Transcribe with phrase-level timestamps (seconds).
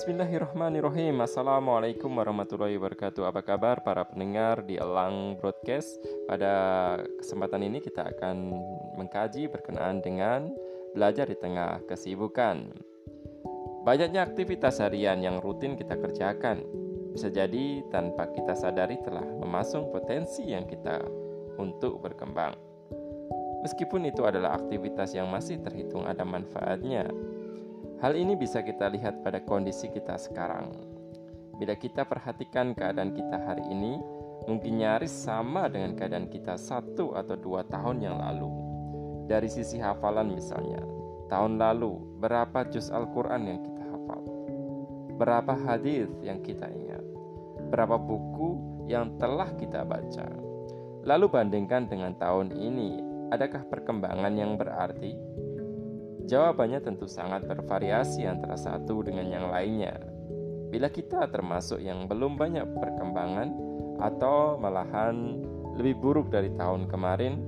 [0.00, 1.20] Bismillahirrahmanirrahim.
[1.20, 3.20] Assalamualaikum warahmatullahi wabarakatuh.
[3.20, 6.00] Apa kabar para pendengar di Elang Broadcast?
[6.24, 6.52] Pada
[7.20, 8.48] kesempatan ini kita akan
[8.96, 10.48] mengkaji berkenaan dengan
[10.96, 12.72] Belajar di tengah kesibukan.
[13.84, 16.64] Banyaknya aktivitas harian yang rutin kita kerjakan.
[17.12, 20.96] Bisa jadi tanpa kita sadari telah memasung potensi yang kita
[21.60, 22.56] untuk berkembang.
[23.68, 27.04] Meskipun itu adalah aktivitas yang masih terhitung ada manfaatnya
[28.00, 30.72] Hal ini bisa kita lihat pada kondisi kita sekarang.
[31.60, 34.00] Bila kita perhatikan keadaan kita hari ini,
[34.48, 38.48] mungkin nyaris sama dengan keadaan kita satu atau dua tahun yang lalu.
[39.28, 40.80] Dari sisi hafalan misalnya,
[41.28, 44.22] tahun lalu berapa juz Al-Quran yang kita hafal?
[45.20, 47.04] Berapa hadis yang kita ingat?
[47.68, 48.56] Berapa buku
[48.88, 50.24] yang telah kita baca?
[51.04, 55.12] Lalu bandingkan dengan tahun ini, adakah perkembangan yang berarti?
[56.28, 59.96] Jawabannya tentu sangat bervariasi antara satu dengan yang lainnya.
[60.70, 63.48] Bila kita termasuk yang belum banyak perkembangan
[63.98, 65.42] atau malahan
[65.74, 67.40] lebih buruk dari tahun kemarin,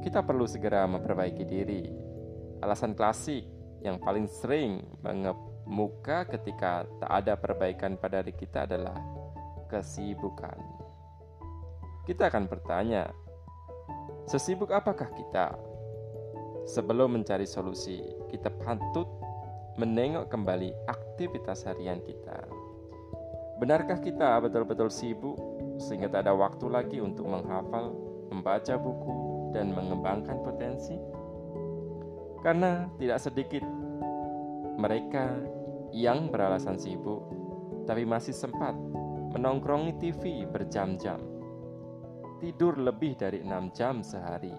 [0.00, 1.84] kita perlu segera memperbaiki diri.
[2.64, 3.44] Alasan klasik
[3.80, 8.96] yang paling sering mengemuka ketika tak ada perbaikan pada diri kita adalah
[9.70, 10.58] kesibukan.
[12.04, 13.06] Kita akan bertanya,
[14.26, 15.54] sesibuk apakah kita?
[16.70, 17.98] Sebelum mencari solusi,
[18.30, 19.10] kita patut
[19.74, 22.46] menengok kembali aktivitas harian kita.
[23.58, 25.34] Benarkah kita betul-betul sibuk
[25.82, 27.90] sehingga tak ada waktu lagi untuk menghafal,
[28.30, 30.94] membaca buku, dan mengembangkan potensi?
[32.38, 33.66] Karena tidak sedikit
[34.78, 35.42] mereka
[35.90, 37.26] yang beralasan sibuk,
[37.82, 38.78] tapi masih sempat
[39.34, 41.18] menongkrongi TV berjam-jam,
[42.38, 44.54] tidur lebih dari enam jam sehari,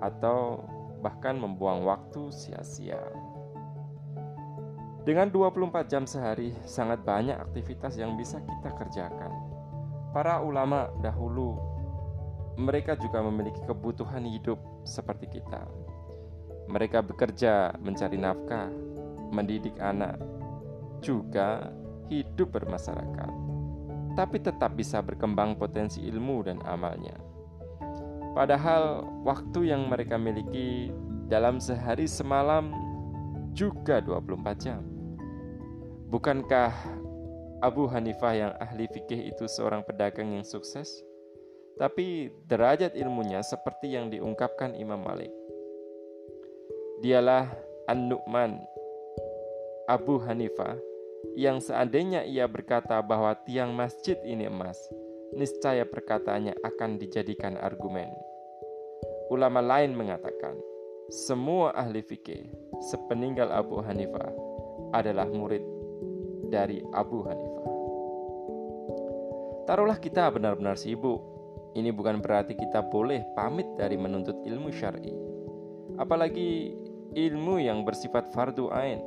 [0.00, 0.64] atau
[1.04, 2.96] bahkan membuang waktu sia-sia.
[5.04, 9.28] Dengan 24 jam sehari, sangat banyak aktivitas yang bisa kita kerjakan.
[10.16, 11.60] Para ulama dahulu,
[12.56, 14.56] mereka juga memiliki kebutuhan hidup
[14.88, 15.68] seperti kita.
[16.72, 18.72] Mereka bekerja mencari nafkah,
[19.28, 20.16] mendidik anak,
[21.04, 21.68] juga
[22.08, 23.32] hidup bermasyarakat,
[24.16, 27.33] tapi tetap bisa berkembang potensi ilmu dan amalnya.
[28.34, 30.90] Padahal waktu yang mereka miliki
[31.30, 32.74] dalam sehari semalam
[33.54, 34.82] juga 24 jam.
[36.10, 36.74] Bukankah
[37.62, 40.90] Abu Hanifah yang ahli fikih itu seorang pedagang yang sukses?
[41.78, 45.30] Tapi derajat ilmunya seperti yang diungkapkan Imam Malik.
[47.02, 47.50] Dialah
[47.90, 48.58] An-Nu'man
[49.90, 50.78] Abu Hanifah
[51.34, 54.78] yang seandainya ia berkata bahwa tiang masjid ini emas,
[55.34, 58.10] niscaya perkataannya akan dijadikan argumen.
[59.30, 60.54] Ulama lain mengatakan,
[61.10, 62.48] semua ahli fikih
[62.90, 64.30] sepeninggal Abu Hanifah
[64.94, 65.62] adalah murid
[66.48, 67.68] dari Abu Hanifah.
[69.66, 71.18] Taruhlah kita benar-benar sibuk.
[71.74, 75.10] Ini bukan berarti kita boleh pamit dari menuntut ilmu syar'i.
[75.98, 76.70] Apalagi
[77.18, 79.02] ilmu yang bersifat fardu ain.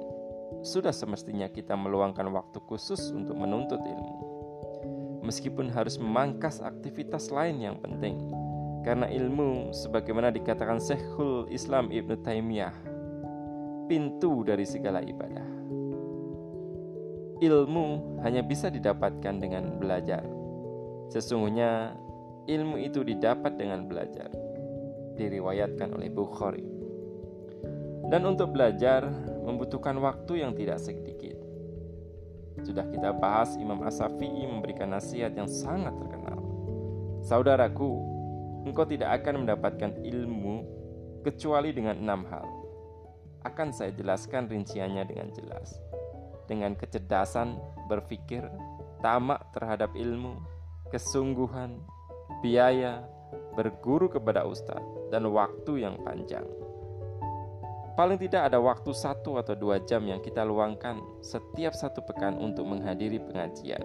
[0.64, 4.37] Sudah semestinya kita meluangkan waktu khusus untuk menuntut ilmu
[5.22, 8.18] meskipun harus memangkas aktivitas lain yang penting.
[8.86, 12.76] Karena ilmu, sebagaimana dikatakan Syekhul Islam Ibn Taimiyah,
[13.88, 15.48] pintu dari segala ibadah.
[17.38, 20.26] Ilmu hanya bisa didapatkan dengan belajar.
[21.14, 21.94] Sesungguhnya
[22.50, 24.28] ilmu itu didapat dengan belajar.
[25.16, 26.66] Diriwayatkan oleh Bukhari.
[28.08, 29.06] Dan untuk belajar
[29.46, 31.37] membutuhkan waktu yang tidak sedikit.
[32.66, 36.40] Sudah kita bahas Imam As-Safi'i memberikan nasihat yang sangat terkenal.
[37.22, 37.92] Saudaraku,
[38.66, 40.64] engkau tidak akan mendapatkan ilmu
[41.22, 42.48] kecuali dengan enam hal.
[43.46, 45.78] Akan saya jelaskan rinciannya dengan jelas.
[46.48, 47.60] Dengan kecerdasan
[47.92, 48.48] berpikir,
[49.04, 50.40] tamak terhadap ilmu,
[50.90, 51.84] kesungguhan,
[52.40, 53.04] biaya,
[53.56, 56.48] berguru kepada ustadz, dan waktu yang panjang.
[57.98, 62.70] Paling tidak ada waktu satu atau dua jam yang kita luangkan setiap satu pekan untuk
[62.70, 63.82] menghadiri pengajian.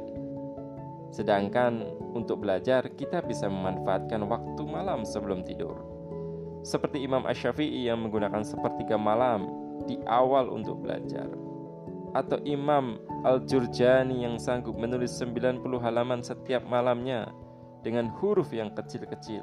[1.09, 1.81] Sedangkan
[2.13, 5.81] untuk belajar kita bisa memanfaatkan waktu malam sebelum tidur.
[6.61, 9.49] Seperti Imam Ash-Syafi'i yang menggunakan sepertiga malam
[9.89, 11.33] di awal untuk belajar.
[12.13, 17.33] Atau Imam Al-Jurjani yang sanggup menulis 90 halaman setiap malamnya
[17.81, 19.41] dengan huruf yang kecil-kecil.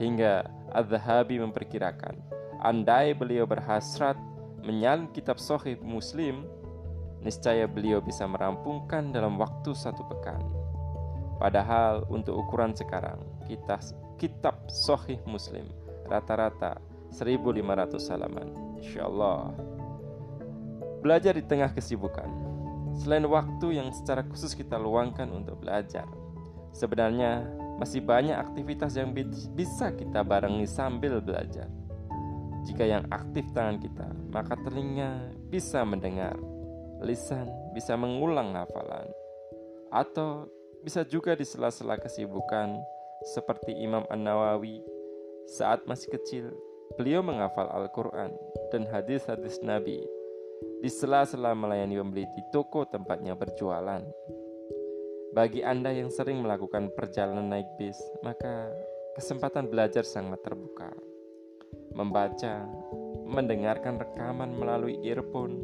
[0.00, 4.18] Hingga Al-Zahabi memperkirakan Andai beliau berhasrat
[4.66, 6.42] menyalin kitab Sohih Muslim,
[7.22, 10.42] niscaya beliau bisa merampungkan dalam waktu satu pekan.
[11.38, 13.78] Padahal untuk ukuran sekarang, kita
[14.18, 15.70] kitab Sohih Muslim
[16.10, 16.82] rata-rata
[17.14, 18.48] 1500 halaman.
[18.82, 19.54] Insya Allah.
[20.98, 22.50] Belajar di tengah kesibukan.
[22.98, 26.02] selain waktu yang secara khusus kita luangkan untuk belajar.
[26.74, 27.46] Sebenarnya
[27.78, 29.14] masih banyak aktivitas yang
[29.54, 31.70] bisa kita barengi sambil belajar.
[32.68, 36.36] Jika yang aktif tangan kita, maka telinga bisa mendengar,
[37.00, 39.08] lisan bisa mengulang hafalan,
[39.88, 40.44] atau
[40.84, 42.76] bisa juga di sela-sela kesibukan
[43.32, 44.84] seperti Imam An-Nawawi
[45.48, 46.52] saat masih kecil,
[47.00, 48.36] beliau menghafal Al-Quran
[48.68, 50.04] dan hadis-hadis Nabi
[50.84, 54.04] di sela-sela melayani pembeli di toko tempatnya berjualan.
[55.32, 58.68] Bagi Anda yang sering melakukan perjalanan naik bis, maka
[59.16, 60.92] kesempatan belajar sangat terbuka.
[61.92, 62.64] Membaca,
[63.28, 65.60] mendengarkan rekaman melalui earphone,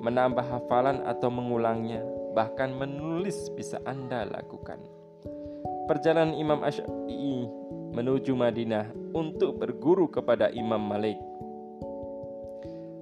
[0.00, 2.00] menambah hafalan atau mengulangnya,
[2.32, 4.80] bahkan menulis bisa Anda lakukan.
[5.86, 7.46] Perjalanan Imam Ash'ari
[7.96, 11.16] menuju Madinah untuk berguru kepada Imam Malik.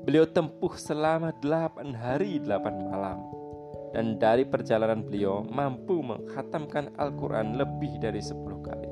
[0.05, 3.19] Beliau tempuh selama delapan hari delapan malam
[3.95, 8.91] dan dari perjalanan beliau mampu menghatamkan Al-Quran lebih dari 10 kali.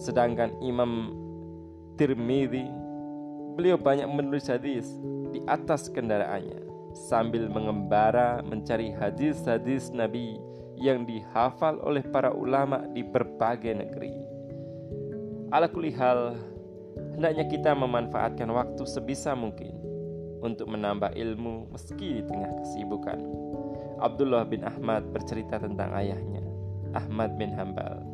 [0.00, 1.12] Sedangkan Imam
[1.96, 2.68] Tirmidzi,
[3.56, 4.84] beliau banyak menulis hadis
[5.32, 6.60] di atas kendaraannya
[6.92, 10.36] sambil mengembara mencari hadis-hadis Nabi
[10.76, 14.12] yang dihafal oleh para ulama di berbagai negeri.
[15.48, 16.36] Ala kulihal,
[17.16, 19.72] hendaknya kita memanfaatkan waktu sebisa mungkin
[20.44, 23.24] untuk menambah ilmu meski di tengah kesibukan.
[24.04, 26.44] Abdullah bin Ahmad bercerita tentang ayahnya,
[26.92, 28.04] Ahmad bin Hambal.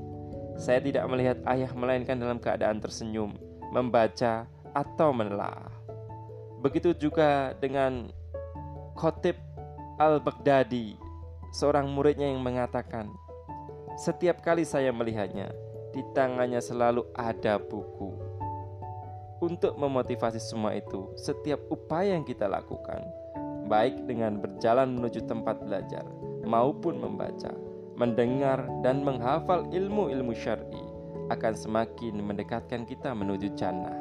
[0.55, 3.35] Saya tidak melihat ayah melainkan dalam keadaan tersenyum,
[3.73, 4.45] membaca
[4.77, 5.73] atau menelaah.
[6.61, 8.13] Begitu juga dengan
[8.95, 9.35] Khotib
[9.97, 11.01] Al-Baghdadi,
[11.57, 13.09] seorang muridnya yang mengatakan,
[13.97, 15.51] "Setiap kali saya melihatnya,
[15.97, 18.13] di tangannya selalu ada buku."
[19.43, 23.03] Untuk memotivasi semua itu, setiap upaya yang kita lakukan
[23.67, 26.07] baik dengan berjalan menuju tempat belajar
[26.47, 27.51] maupun membaca,
[27.99, 30.82] mendengar, dan menghafal ilmu-ilmu syar'i
[31.33, 33.97] akan semakin mendekatkan kita menuju jannah.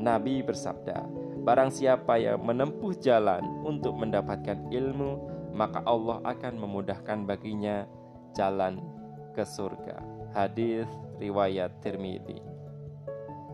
[0.00, 1.04] Nabi bersabda,
[1.44, 5.12] "Barang siapa yang menempuh jalan untuk mendapatkan ilmu,
[5.56, 7.84] maka Allah akan memudahkan baginya
[8.36, 8.80] jalan
[9.32, 10.86] ke surga." Hadis
[11.18, 12.38] riwayat Tirmidzi.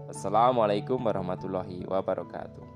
[0.07, 2.76] Assalamualaikum warahmatullahi wabarakatuh.